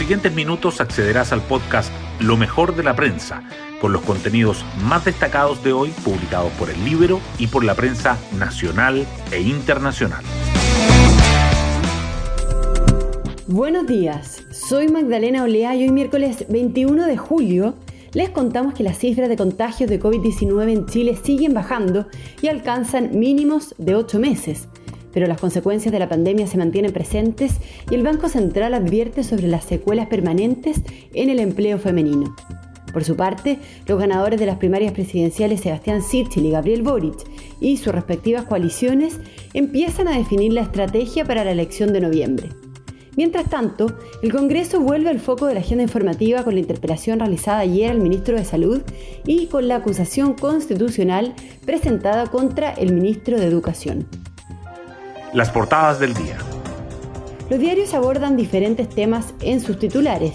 siguientes 0.00 0.34
minutos 0.34 0.80
accederás 0.80 1.30
al 1.30 1.42
podcast 1.42 1.92
Lo 2.20 2.38
mejor 2.38 2.74
de 2.74 2.82
la 2.82 2.96
prensa, 2.96 3.42
con 3.82 3.92
los 3.92 4.00
contenidos 4.00 4.64
más 4.82 5.04
destacados 5.04 5.62
de 5.62 5.74
hoy 5.74 5.90
publicados 6.02 6.50
por 6.52 6.70
el 6.70 6.82
libro 6.86 7.20
y 7.38 7.48
por 7.48 7.64
la 7.64 7.74
prensa 7.74 8.16
nacional 8.38 9.06
e 9.30 9.42
internacional. 9.42 10.24
Buenos 13.46 13.86
días, 13.86 14.42
soy 14.50 14.88
Magdalena 14.88 15.42
Olea 15.42 15.76
y 15.76 15.82
hoy 15.82 15.90
miércoles 15.90 16.46
21 16.48 17.04
de 17.04 17.18
julio 17.18 17.74
les 18.14 18.30
contamos 18.30 18.72
que 18.72 18.82
las 18.82 18.96
cifras 18.96 19.28
de 19.28 19.36
contagios 19.36 19.90
de 19.90 20.00
COVID-19 20.00 20.72
en 20.72 20.86
Chile 20.86 21.18
siguen 21.22 21.52
bajando 21.52 22.06
y 22.40 22.48
alcanzan 22.48 23.18
mínimos 23.18 23.74
de 23.76 23.96
8 23.96 24.18
meses. 24.18 24.66
Pero 25.12 25.26
las 25.26 25.40
consecuencias 25.40 25.92
de 25.92 25.98
la 25.98 26.08
pandemia 26.08 26.46
se 26.46 26.58
mantienen 26.58 26.92
presentes 26.92 27.54
y 27.90 27.94
el 27.94 28.02
Banco 28.02 28.28
Central 28.28 28.74
advierte 28.74 29.24
sobre 29.24 29.48
las 29.48 29.64
secuelas 29.64 30.06
permanentes 30.06 30.82
en 31.14 31.30
el 31.30 31.40
empleo 31.40 31.78
femenino. 31.78 32.34
Por 32.92 33.04
su 33.04 33.16
parte, 33.16 33.58
los 33.86 33.98
ganadores 33.98 34.40
de 34.40 34.46
las 34.46 34.56
primarias 34.56 34.92
presidenciales 34.92 35.60
Sebastián 35.60 36.02
Sichel 36.02 36.46
y 36.46 36.50
Gabriel 36.50 36.82
Boric 36.82 37.24
y 37.60 37.76
sus 37.76 37.94
respectivas 37.94 38.44
coaliciones 38.44 39.18
empiezan 39.54 40.08
a 40.08 40.16
definir 40.16 40.52
la 40.52 40.62
estrategia 40.62 41.24
para 41.24 41.44
la 41.44 41.52
elección 41.52 41.92
de 41.92 42.00
noviembre. 42.00 42.48
Mientras 43.16 43.50
tanto, 43.50 43.98
el 44.22 44.32
Congreso 44.32 44.80
vuelve 44.80 45.10
al 45.10 45.18
foco 45.18 45.46
de 45.46 45.54
la 45.54 45.60
agenda 45.60 45.82
informativa 45.82 46.44
con 46.44 46.54
la 46.54 46.60
interpelación 46.60 47.18
realizada 47.18 47.58
ayer 47.58 47.90
al 47.90 48.00
ministro 48.00 48.36
de 48.36 48.44
Salud 48.44 48.82
y 49.26 49.46
con 49.46 49.68
la 49.68 49.76
acusación 49.76 50.34
constitucional 50.34 51.34
presentada 51.66 52.26
contra 52.28 52.70
el 52.70 52.94
ministro 52.94 53.38
de 53.38 53.46
Educación. 53.46 54.06
Las 55.32 55.50
portadas 55.50 56.00
del 56.00 56.12
día. 56.12 56.38
Los 57.50 57.60
diarios 57.60 57.94
abordan 57.94 58.36
diferentes 58.36 58.88
temas 58.88 59.32
en 59.40 59.60
sus 59.60 59.78
titulares. 59.78 60.32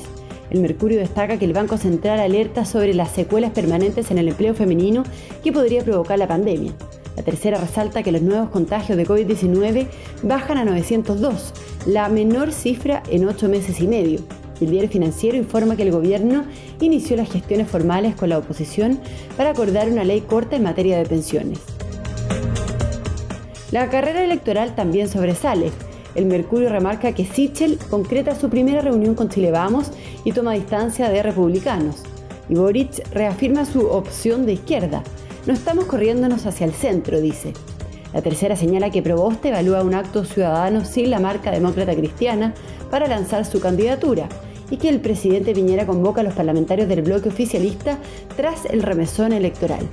El 0.50 0.62
Mercurio 0.62 1.00
destaca 1.00 1.38
que 1.38 1.44
el 1.44 1.52
Banco 1.52 1.78
Central 1.78 2.22
alerta 2.22 2.64
sobre 2.64 2.94
las 2.94 3.12
secuelas 3.12 3.52
permanentes 3.52 4.10
en 4.12 4.20
el 4.20 4.30
empleo 4.30 4.54
femenino 4.54 5.04
que 5.44 5.52
podría 5.52 5.84
provocar 5.84 6.18
la 6.18 6.30
pandemia. 6.30 6.72
La 7.18 7.24
tercera 7.24 7.60
resalta 7.60 8.04
que 8.04 8.14
los 8.14 8.22
nuevos 8.22 8.52
contagios 8.52 8.98
de 8.98 9.06
COVID-19 9.06 9.88
bajan 10.24 10.60
a 10.60 10.64
902, 10.64 11.54
la 11.88 12.08
menor 12.08 12.54
cifra 12.54 13.04
en 13.10 13.28
ocho 13.28 13.50
meses 13.50 13.82
y 13.82 13.88
medio. 13.88 14.22
El 14.62 14.70
diario 14.70 14.90
financiero 14.90 15.36
informa 15.36 15.76
que 15.76 15.84
el 15.84 15.92
gobierno 15.92 16.46
inició 16.80 17.18
las 17.18 17.30
gestiones 17.30 17.68
formales 17.68 18.16
con 18.16 18.30
la 18.30 18.38
oposición 18.38 19.02
para 19.36 19.50
acordar 19.50 19.90
una 19.90 20.06
ley 20.06 20.22
corta 20.22 20.56
en 20.56 20.64
materia 20.64 20.98
de 20.98 21.06
pensiones. 21.06 21.60
La 23.76 23.90
carrera 23.90 24.24
electoral 24.24 24.74
también 24.74 25.10
sobresale. 25.10 25.70
El 26.16 26.28
Mercurio 26.28 26.70
remarca 26.70 27.12
que 27.12 27.26
Sichel 27.26 27.78
concreta 27.90 28.34
su 28.34 28.50
primera 28.50 28.80
reunión 28.80 29.16
con 29.16 29.28
Chile 29.28 29.52
Vamos 29.52 29.92
y 30.24 30.32
toma 30.32 30.54
distancia 30.54 31.10
de 31.10 31.22
republicanos. 31.22 31.98
Y 32.48 32.56
Boric 32.56 33.06
reafirma 33.12 33.66
su 33.66 33.86
opción 33.88 34.46
de 34.46 34.54
izquierda. 34.54 35.04
No 35.46 35.52
estamos 35.52 35.84
corriéndonos 35.88 36.46
hacia 36.46 36.66
el 36.66 36.72
centro, 36.72 37.20
dice. 37.20 37.52
La 38.14 38.22
tercera 38.22 38.56
señala 38.56 38.92
que 38.92 39.02
Proboste 39.02 39.50
evalúa 39.50 39.84
un 39.84 39.94
acto 39.94 40.24
ciudadano 40.24 40.86
sin 40.86 41.10
la 41.10 41.20
marca 41.20 41.52
demócrata 41.52 41.94
cristiana 41.98 42.54
para 42.90 43.08
lanzar 43.08 43.44
su 43.44 43.60
candidatura 43.60 44.30
y 44.70 44.78
que 44.78 44.88
el 44.88 45.02
presidente 45.02 45.52
Piñera 45.54 45.86
convoca 45.86 46.22
a 46.22 46.24
los 46.24 46.34
parlamentarios 46.34 46.88
del 46.88 47.02
bloque 47.02 47.28
oficialista 47.28 47.98
tras 48.38 48.64
el 48.68 48.84
remesón 48.84 49.34
electoral. 49.34 49.86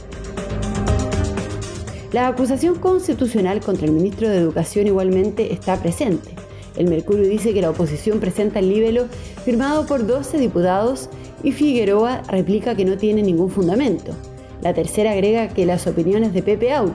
La 2.13 2.29
acusación 2.29 2.75
constitucional 2.75 3.61
contra 3.61 3.87
el 3.87 3.93
ministro 3.93 4.29
de 4.29 4.37
Educación 4.37 4.87
igualmente 4.87 5.51
está 5.51 5.81
presente. 5.81 6.29
El 6.77 6.89
Mercurio 6.89 7.27
dice 7.27 7.55
que 7.55 7.63
la 7.63 7.71
oposición 7.71 8.21
presenta 8.21 8.59
el 8.59 8.69
libelo 8.69 9.07
firmado 9.47 9.87
por 9.87 10.07
12 10.07 10.37
diputados 10.37 11.09
y 11.43 11.53
Figueroa 11.53 12.23
replica 12.29 12.75
que 12.75 12.85
no 12.85 12.99
tiene 12.99 13.23
ningún 13.23 13.51
fundamento. 13.51 14.13
La 14.61 14.75
tercera 14.75 15.13
agrega 15.13 15.49
que 15.49 15.65
las 15.65 15.87
opiniones 15.87 16.35
de 16.35 16.43
Pepe 16.43 16.75
Out 16.75 16.93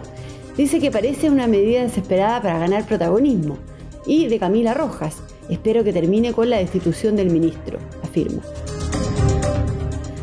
dice 0.56 0.80
que 0.80 0.92
parece 0.92 1.32
una 1.32 1.48
medida 1.48 1.82
desesperada 1.82 2.40
para 2.40 2.60
ganar 2.60 2.86
protagonismo. 2.86 3.58
Y 4.06 4.28
de 4.28 4.38
Camila 4.38 4.76
Rojas, 4.76 5.18
espero 5.50 5.84
que 5.84 5.94
termine 5.94 6.32
con 6.32 6.52
la 6.52 6.60
destitución 6.60 7.16
del 7.16 7.32
ministro, 7.32 7.80
afirma. 8.04 8.44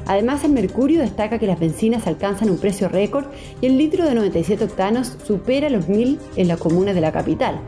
Además, 0.07 0.45
el 0.45 0.53
Mercurio 0.53 1.01
destaca 1.01 1.39
que 1.39 1.47
las 1.47 1.59
bencinas 1.59 2.07
alcanzan 2.07 2.51
un 2.51 2.59
precio 2.59 2.89
récord 2.89 3.25
y 3.61 3.67
el 3.67 3.79
litro 3.79 4.05
de 4.05 4.15
97 4.15 4.65
octanos 4.65 5.17
supera 5.27 5.71
los 5.71 5.87
1.000 5.87 6.19
en 6.37 6.49
las 6.49 6.59
comunas 6.59 6.95
de 6.95 7.01
la 7.01 7.13
capital. 7.13 7.59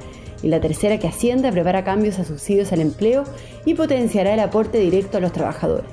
Y 0.43 0.49
la 0.49 0.61
tercera 0.61 0.99
que 0.99 1.09
Hacienda 1.09 1.51
prepara 1.51 1.85
cambios 1.85 2.19
a 2.19 2.25
subsidios 2.25 2.73
al 2.73 2.81
empleo 2.81 3.25
y 3.65 3.75
potenciará 3.75 4.35
el 4.35 4.41
aporte 4.41 4.79
directo 4.79 5.17
a 5.17 5.21
los 5.21 5.33
trabajadores. 5.33 5.91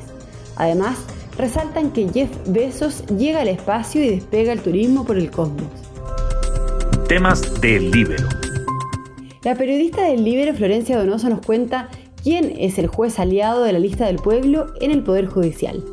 Además, 0.58 0.98
resaltan 1.38 1.92
que 1.92 2.10
Jeff 2.10 2.30
Bezos 2.48 3.06
llega 3.08 3.42
al 3.42 3.48
espacio 3.48 4.04
y 4.04 4.10
despega 4.10 4.52
el 4.52 4.60
turismo 4.60 5.06
por 5.06 5.18
el 5.18 5.32
cosmos. 5.32 5.68
Temas 7.08 7.62
del 7.62 7.90
Libero. 7.92 8.28
La 9.44 9.56
periodista 9.56 10.04
del 10.04 10.24
Libero, 10.24 10.54
Florencia 10.54 10.98
Donoso, 10.98 11.30
nos 11.30 11.46
cuenta 11.46 11.90
quién 12.22 12.54
es 12.58 12.78
el 12.78 12.88
juez 12.88 13.20
aliado 13.20 13.64
de 13.64 13.74
la 13.74 13.80
lista 13.80 14.06
del 14.06 14.18
pueblo 14.18 14.68
en 14.80 14.92
el 14.92 15.04
Poder 15.04 15.28
Judicial. 15.28 15.84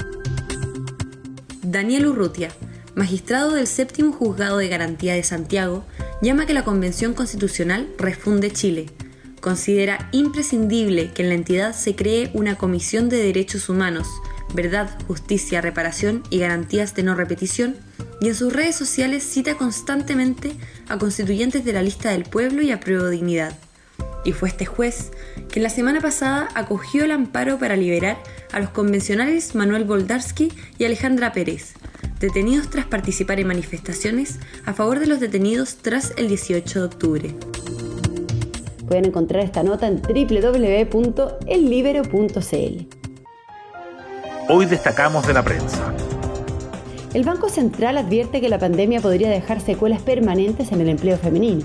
Daniel 1.70 2.06
Urrutia, 2.06 2.50
magistrado 2.94 3.54
del 3.54 3.66
séptimo 3.66 4.12
juzgado 4.12 4.58
de 4.58 4.68
garantía 4.68 5.14
de 5.14 5.22
Santiago, 5.22 5.84
llama 6.20 6.44
que 6.44 6.54
la 6.54 6.64
Convención 6.64 7.14
Constitucional 7.14 7.88
refunde 7.96 8.50
Chile. 8.50 8.86
Considera 9.40 10.08
imprescindible 10.12 11.12
que 11.12 11.22
en 11.22 11.28
la 11.28 11.36
entidad 11.36 11.74
se 11.74 11.94
cree 11.94 12.30
una 12.34 12.56
Comisión 12.56 13.08
de 13.08 13.22
Derechos 13.22 13.68
Humanos 13.68 14.08
verdad, 14.54 14.90
justicia, 15.06 15.60
reparación 15.60 16.22
y 16.30 16.38
garantías 16.38 16.94
de 16.94 17.02
no 17.02 17.14
repetición, 17.14 17.76
y 18.20 18.28
en 18.28 18.34
sus 18.34 18.52
redes 18.52 18.76
sociales 18.76 19.22
cita 19.22 19.56
constantemente 19.56 20.52
a 20.88 20.98
constituyentes 20.98 21.64
de 21.64 21.72
la 21.72 21.82
lista 21.82 22.10
del 22.10 22.24
pueblo 22.24 22.62
y 22.62 22.70
a 22.70 22.80
Prueba 22.80 23.08
Dignidad. 23.08 23.56
Y 24.24 24.32
fue 24.32 24.48
este 24.48 24.66
juez 24.66 25.10
que 25.50 25.60
la 25.60 25.70
semana 25.70 26.00
pasada 26.00 26.48
acogió 26.54 27.04
el 27.04 27.10
amparo 27.10 27.58
para 27.58 27.76
liberar 27.76 28.18
a 28.52 28.60
los 28.60 28.70
convencionales 28.70 29.54
Manuel 29.54 29.84
Boldarsky 29.84 30.52
y 30.78 30.84
Alejandra 30.84 31.32
Pérez, 31.32 31.74
detenidos 32.20 32.70
tras 32.70 32.86
participar 32.86 33.40
en 33.40 33.48
manifestaciones 33.48 34.38
a 34.66 34.74
favor 34.74 35.00
de 35.00 35.06
los 35.06 35.20
detenidos 35.20 35.76
tras 35.76 36.12
el 36.16 36.28
18 36.28 36.80
de 36.80 36.84
octubre. 36.84 37.34
Pueden 38.86 39.06
encontrar 39.06 39.42
esta 39.44 39.62
nota 39.62 39.86
en 39.86 40.02
www.ellibero.cl. 40.02 42.86
Hoy 44.48 44.66
destacamos 44.66 45.24
de 45.26 45.32
la 45.32 45.44
prensa. 45.44 45.94
El 47.14 47.24
Banco 47.24 47.48
Central 47.48 47.96
advierte 47.98 48.40
que 48.40 48.48
la 48.48 48.58
pandemia 48.58 49.00
podría 49.00 49.30
dejar 49.30 49.60
secuelas 49.60 50.02
permanentes 50.02 50.72
en 50.72 50.80
el 50.80 50.88
empleo 50.88 51.16
femenino. 51.18 51.64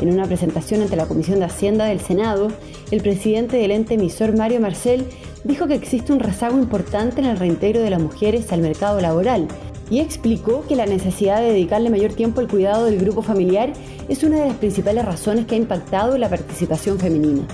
En 0.00 0.12
una 0.12 0.26
presentación 0.26 0.82
ante 0.82 0.96
la 0.96 1.06
Comisión 1.06 1.38
de 1.38 1.46
Hacienda 1.46 1.86
del 1.86 2.00
Senado, 2.00 2.48
el 2.90 3.00
presidente 3.00 3.56
del 3.56 3.70
ente 3.70 3.94
emisor 3.94 4.36
Mario 4.36 4.60
Marcel 4.60 5.06
dijo 5.44 5.66
que 5.66 5.74
existe 5.74 6.12
un 6.12 6.20
rezago 6.20 6.58
importante 6.58 7.20
en 7.20 7.26
el 7.26 7.38
reintegro 7.38 7.80
de 7.80 7.90
las 7.90 8.02
mujeres 8.02 8.52
al 8.52 8.60
mercado 8.60 9.00
laboral 9.00 9.48
y 9.88 10.00
explicó 10.00 10.64
que 10.66 10.76
la 10.76 10.86
necesidad 10.86 11.40
de 11.40 11.52
dedicarle 11.52 11.90
mayor 11.90 12.12
tiempo 12.12 12.40
al 12.40 12.48
cuidado 12.48 12.84
del 12.86 12.98
grupo 12.98 13.22
familiar 13.22 13.72
es 14.08 14.22
una 14.22 14.40
de 14.40 14.48
las 14.48 14.56
principales 14.56 15.04
razones 15.04 15.46
que 15.46 15.54
ha 15.54 15.58
impactado 15.58 16.18
la 16.18 16.28
participación 16.28 16.98
femenina 16.98 17.46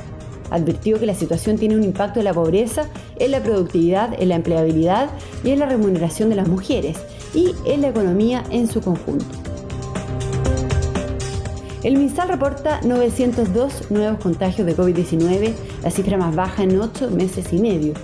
advirtió 0.53 1.01
que 1.01 1.07
la 1.07 1.15
situación 1.15 1.57
tiene 1.57 1.77
un 1.77 1.83
impacto 1.83 2.21
en 2.21 2.27
la 2.27 2.35
pobreza, 2.35 2.87
en 3.19 3.31
la 3.31 3.43
productividad, 3.43 4.21
en 4.21 4.29
la 4.29 4.37
empleabilidad 4.37 5.11
y 5.43 5.51
en 5.51 5.59
la 5.59 5.67
remuneración 5.67 6.29
de 6.29 6.37
las 6.37 6.47
mujeres 6.47 6.99
y 7.35 7.55
en 7.65 7.81
la 7.81 7.89
economía 7.89 8.45
en 8.51 8.69
su 8.69 8.81
conjunto. 8.83 9.52
El 11.83 11.97
MinSal 11.97 12.29
reporta 12.29 12.81
902 12.85 13.91
nuevos 13.91 14.21
contagios 14.21 14.65
de 14.67 14.77
COVID-19, 14.77 15.53
la 15.83 15.91
cifra 15.91 16.17
más 16.17 16.33
baja 16.33 16.63
en 16.63 16.81
ocho 16.81 17.11
meses 17.11 17.53
y 17.53 17.59
medio. 17.59 17.95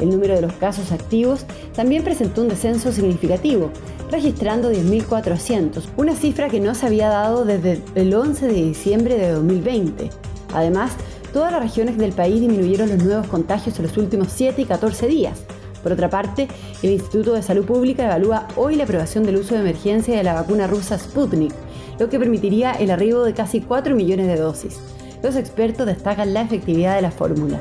El 0.00 0.08
número 0.08 0.34
de 0.34 0.40
los 0.40 0.54
casos 0.54 0.90
activos 0.90 1.44
también 1.74 2.02
presentó 2.02 2.40
un 2.40 2.48
descenso 2.48 2.92
significativo, 2.92 3.70
registrando 4.10 4.72
10.400, 4.72 5.82
una 5.98 6.14
cifra 6.14 6.48
que 6.48 6.60
no 6.60 6.74
se 6.74 6.86
había 6.86 7.08
dado 7.08 7.44
desde 7.44 7.82
el 7.94 8.14
11 8.14 8.46
de 8.46 8.54
diciembre 8.54 9.18
de 9.18 9.32
2020. 9.32 10.08
Además, 10.54 10.92
todas 11.34 11.52
las 11.52 11.62
regiones 11.62 11.98
del 11.98 12.12
país 12.12 12.40
disminuyeron 12.40 12.88
los 12.88 13.04
nuevos 13.04 13.26
contagios 13.26 13.78
en 13.78 13.86
los 13.86 13.98
últimos 13.98 14.28
7 14.30 14.62
y 14.62 14.64
14 14.64 15.08
días. 15.08 15.38
Por 15.86 15.92
otra 15.92 16.10
parte, 16.10 16.48
el 16.82 16.90
Instituto 16.90 17.34
de 17.34 17.44
Salud 17.44 17.64
Pública 17.64 18.06
evalúa 18.06 18.48
hoy 18.56 18.74
la 18.74 18.82
aprobación 18.82 19.22
del 19.22 19.36
uso 19.36 19.54
de 19.54 19.60
emergencia 19.60 20.16
de 20.16 20.24
la 20.24 20.34
vacuna 20.34 20.66
rusa 20.66 20.98
Sputnik, 20.98 21.52
lo 22.00 22.08
que 22.08 22.18
permitiría 22.18 22.72
el 22.72 22.90
arribo 22.90 23.22
de 23.22 23.34
casi 23.34 23.60
4 23.60 23.94
millones 23.94 24.26
de 24.26 24.34
dosis. 24.34 24.80
Los 25.22 25.36
expertos 25.36 25.86
destacan 25.86 26.34
la 26.34 26.42
efectividad 26.42 26.96
de 26.96 27.02
la 27.02 27.12
fórmula. 27.12 27.60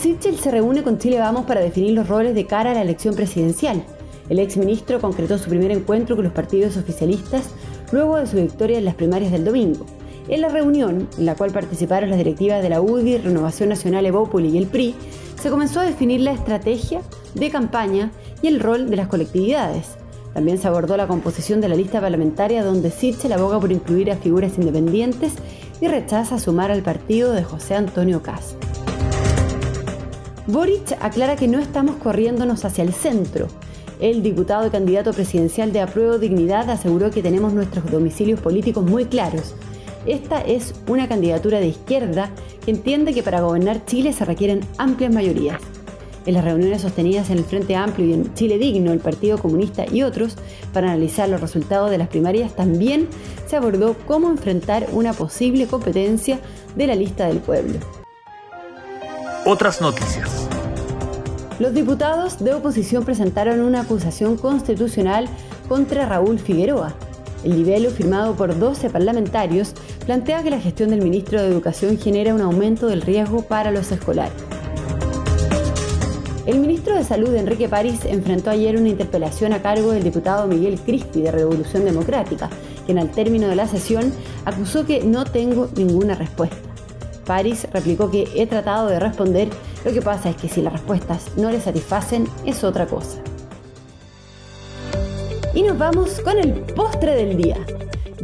Sichel 0.00 0.38
se 0.38 0.50
reúne 0.50 0.82
con 0.82 0.96
Chile 0.96 1.18
Vamos 1.18 1.44
para 1.44 1.60
definir 1.60 1.92
los 1.92 2.08
roles 2.08 2.34
de 2.34 2.46
cara 2.46 2.70
a 2.70 2.74
la 2.74 2.80
elección 2.80 3.14
presidencial. 3.14 3.84
El 4.30 4.38
exministro 4.38 5.02
concretó 5.02 5.36
su 5.36 5.50
primer 5.50 5.72
encuentro 5.72 6.16
con 6.16 6.24
los 6.24 6.32
partidos 6.32 6.78
oficialistas 6.78 7.50
luego 7.92 8.16
de 8.16 8.26
su 8.26 8.36
victoria 8.38 8.78
en 8.78 8.86
las 8.86 8.94
primarias 8.94 9.30
del 9.30 9.44
domingo. 9.44 9.84
En 10.28 10.40
la 10.40 10.48
reunión, 10.48 11.08
en 11.18 11.26
la 11.26 11.34
cual 11.34 11.50
participaron 11.50 12.08
las 12.08 12.18
directivas 12.18 12.62
de 12.62 12.70
la 12.70 12.80
UDI, 12.80 13.18
Renovación 13.18 13.68
Nacional 13.68 14.06
Evópoli 14.06 14.48
y 14.48 14.58
el 14.58 14.66
PRI, 14.66 14.94
se 15.40 15.50
comenzó 15.50 15.80
a 15.80 15.84
definir 15.84 16.20
la 16.20 16.32
estrategia 16.32 17.02
de 17.34 17.50
campaña 17.50 18.10
y 18.40 18.46
el 18.46 18.60
rol 18.60 18.88
de 18.88 18.96
las 18.96 19.08
colectividades. 19.08 19.96
También 20.32 20.56
se 20.56 20.66
abordó 20.66 20.96
la 20.96 21.06
composición 21.06 21.60
de 21.60 21.68
la 21.68 21.76
lista 21.76 22.00
parlamentaria 22.00 22.64
donde 22.64 22.90
Sichel 22.90 23.34
aboga 23.34 23.60
por 23.60 23.70
incluir 23.70 24.10
a 24.10 24.16
figuras 24.16 24.56
independientes 24.56 25.34
y 25.80 25.88
rechaza 25.88 26.38
sumar 26.38 26.70
al 26.70 26.82
partido 26.82 27.32
de 27.32 27.44
José 27.44 27.74
Antonio 27.74 28.22
Cast. 28.22 28.54
Boric 30.46 30.96
aclara 31.00 31.36
que 31.36 31.48
no 31.48 31.58
estamos 31.58 31.96
corriéndonos 31.96 32.64
hacia 32.64 32.82
el 32.82 32.94
centro. 32.94 33.48
El 34.00 34.22
diputado 34.22 34.66
y 34.66 34.70
candidato 34.70 35.12
presidencial 35.12 35.72
de 35.72 35.80
Apruebo 35.80 36.18
Dignidad 36.18 36.68
aseguró 36.70 37.10
que 37.10 37.22
tenemos 37.22 37.52
nuestros 37.52 37.90
domicilios 37.90 38.40
políticos 38.40 38.84
muy 38.84 39.04
claros. 39.04 39.54
Esta 40.06 40.40
es 40.40 40.74
una 40.86 41.08
candidatura 41.08 41.60
de 41.60 41.68
izquierda 41.68 42.30
que 42.64 42.70
entiende 42.70 43.14
que 43.14 43.22
para 43.22 43.40
gobernar 43.40 43.86
Chile 43.86 44.12
se 44.12 44.24
requieren 44.24 44.60
amplias 44.76 45.12
mayorías. 45.12 45.60
En 46.26 46.34
las 46.34 46.44
reuniones 46.44 46.82
sostenidas 46.82 47.30
en 47.30 47.38
el 47.38 47.44
Frente 47.44 47.76
Amplio 47.76 48.06
y 48.06 48.12
en 48.14 48.34
Chile 48.34 48.58
Digno, 48.58 48.92
el 48.92 48.98
Partido 48.98 49.38
Comunista 49.38 49.84
y 49.90 50.02
otros, 50.02 50.36
para 50.72 50.90
analizar 50.90 51.28
los 51.28 51.40
resultados 51.40 51.90
de 51.90 51.98
las 51.98 52.08
primarias, 52.08 52.54
también 52.54 53.08
se 53.46 53.56
abordó 53.56 53.94
cómo 54.06 54.30
enfrentar 54.30 54.88
una 54.92 55.12
posible 55.12 55.66
competencia 55.66 56.38
de 56.76 56.86
la 56.86 56.94
lista 56.94 57.26
del 57.26 57.38
pueblo. 57.38 57.78
Otras 59.46 59.82
noticias. 59.82 60.48
Los 61.58 61.72
diputados 61.74 62.42
de 62.42 62.54
oposición 62.54 63.04
presentaron 63.04 63.60
una 63.60 63.82
acusación 63.82 64.36
constitucional 64.36 65.28
contra 65.68 66.06
Raúl 66.06 66.38
Figueroa. 66.38 66.94
El 67.44 67.56
libelo, 67.58 67.90
firmado 67.90 68.34
por 68.34 68.58
12 68.58 68.88
parlamentarios, 68.88 69.74
plantea 70.04 70.42
que 70.42 70.50
la 70.50 70.60
gestión 70.60 70.90
del 70.90 71.02
ministro 71.02 71.40
de 71.40 71.48
Educación 71.48 71.98
genera 71.98 72.34
un 72.34 72.42
aumento 72.42 72.86
del 72.86 73.02
riesgo 73.02 73.42
para 73.42 73.70
los 73.70 73.90
escolares. 73.90 74.34
El 76.46 76.58
ministro 76.58 76.94
de 76.94 77.04
Salud, 77.04 77.34
Enrique 77.34 77.70
París, 77.70 78.00
enfrentó 78.04 78.50
ayer 78.50 78.76
una 78.76 78.90
interpelación 78.90 79.54
a 79.54 79.62
cargo 79.62 79.92
del 79.92 80.04
diputado 80.04 80.46
Miguel 80.46 80.78
Crispi 80.78 81.22
de 81.22 81.30
Revolución 81.30 81.86
Democrática, 81.86 82.50
quien 82.84 82.98
al 82.98 83.10
término 83.10 83.48
de 83.48 83.56
la 83.56 83.66
sesión 83.66 84.12
acusó 84.44 84.84
que 84.84 85.02
no 85.02 85.24
tengo 85.24 85.70
ninguna 85.74 86.14
respuesta. 86.14 86.56
París 87.24 87.66
replicó 87.72 88.10
que 88.10 88.28
he 88.34 88.46
tratado 88.46 88.88
de 88.88 89.00
responder, 89.00 89.48
lo 89.86 89.92
que 89.92 90.02
pasa 90.02 90.28
es 90.28 90.36
que 90.36 90.50
si 90.50 90.60
las 90.60 90.74
respuestas 90.74 91.30
no 91.38 91.50
le 91.50 91.62
satisfacen 91.62 92.28
es 92.44 92.62
otra 92.62 92.86
cosa. 92.86 93.22
Y 95.54 95.62
nos 95.62 95.78
vamos 95.78 96.20
con 96.20 96.36
el 96.36 96.52
postre 96.52 97.14
del 97.14 97.38
día. 97.38 97.56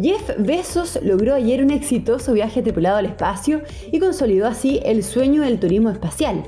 Jeff 0.00 0.30
Bezos 0.38 0.98
logró 1.02 1.34
ayer 1.34 1.62
un 1.62 1.70
exitoso 1.70 2.32
viaje 2.32 2.62
tripulado 2.62 2.96
al 2.96 3.06
espacio 3.06 3.62
y 3.90 3.98
consolidó 3.98 4.46
así 4.46 4.80
el 4.84 5.02
sueño 5.02 5.42
del 5.42 5.60
turismo 5.60 5.90
espacial, 5.90 6.44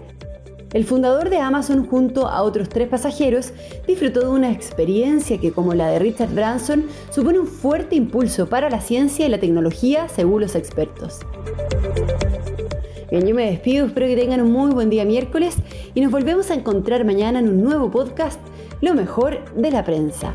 el 0.73 0.87
fundador 0.87 1.29
de 1.29 1.39
Amazon 1.39 1.87
junto 1.87 2.29
a 2.29 2.43
otros 2.43 2.71
tres 2.71 2.89
pasajeros 2.89 3.53
disfrutó 3.87 4.21
de 4.21 4.29
una 4.29 4.51
experiencia 4.51 5.37
que 5.39 5.53
como 5.53 5.75
la 5.75 5.89
de 5.89 5.99
Richard 5.99 6.33
Branson 6.35 6.87
supone 7.11 7.39
un 7.39 7.47
fuerte 7.47 7.95
impulso 7.95 8.49
para 8.49 8.71
la 8.71 8.81
ciencia 8.81 9.27
y 9.27 9.29
la 9.29 9.39
tecnología 9.39 10.09
según 10.09 10.41
los 10.41 10.55
expertos. 10.55 11.21
Bien, 13.11 13.27
yo 13.27 13.35
me 13.35 13.51
despido, 13.51 13.85
espero 13.85 14.07
que 14.07 14.17
tengan 14.17 14.41
un 14.41 14.51
muy 14.51 14.71
buen 14.71 14.89
día 14.89 15.05
miércoles 15.05 15.57
y 15.95 16.01
nos 16.01 16.11
volvemos 16.11 16.51
a 16.51 16.55
encontrar 16.55 17.05
mañana 17.05 17.41
en 17.41 17.51
un 17.51 17.63
nuevo 17.63 17.91
podcast, 17.91 18.41
Lo 18.81 18.95
mejor 18.95 19.45
de 19.55 19.71
la 19.71 19.85
prensa. 19.85 20.35